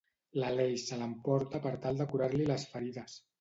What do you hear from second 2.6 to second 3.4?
ferides.